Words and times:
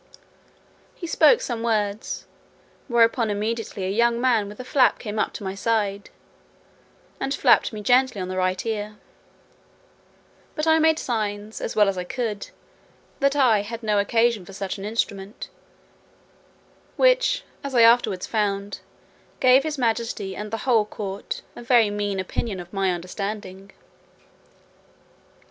He 0.95 1.05
spoke 1.05 1.41
some 1.41 1.61
words, 1.61 2.25
whereupon 2.87 3.29
immediately 3.29 3.83
a 3.85 3.89
young 3.91 4.19
man 4.19 4.49
with 4.49 4.59
a 4.59 4.63
flap 4.63 4.97
came 4.97 5.19
up 5.19 5.31
to 5.33 5.43
my 5.43 5.53
side, 5.53 6.09
and 7.19 7.31
flapped 7.31 7.71
me 7.71 7.81
gently 7.81 8.19
on 8.19 8.27
the 8.27 8.35
right 8.37 8.65
ear; 8.65 8.97
but 10.55 10.65
I 10.65 10.79
made 10.79 10.97
signs, 10.97 11.61
as 11.61 11.75
well 11.75 11.87
as 11.87 11.99
I 11.99 12.03
could, 12.03 12.49
that 13.19 13.35
I 13.35 13.61
had 13.61 13.83
no 13.83 13.99
occasion 13.99 14.43
for 14.43 14.53
such 14.53 14.79
an 14.79 14.85
instrument; 14.85 15.49
which, 16.95 17.43
as 17.63 17.75
I 17.75 17.83
afterwards 17.83 18.25
found, 18.25 18.79
gave 19.39 19.61
his 19.61 19.77
majesty, 19.77 20.35
and 20.35 20.49
the 20.49 20.65
whole 20.65 20.85
court, 20.85 21.43
a 21.55 21.61
very 21.61 21.91
mean 21.91 22.19
opinion 22.19 22.59
of 22.59 22.73
my 22.73 22.89
understanding. 22.91 23.71